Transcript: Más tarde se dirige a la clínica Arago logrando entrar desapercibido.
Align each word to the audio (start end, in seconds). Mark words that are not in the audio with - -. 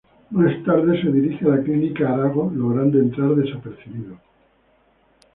Más 0.31 0.63
tarde 0.63 0.99
se 0.99 1.11
dirige 1.11 1.45
a 1.45 1.49
la 1.57 1.61
clínica 1.63 2.11
Arago 2.11 2.51
logrando 2.55 2.97
entrar 2.97 3.35
desapercibido. 3.35 4.17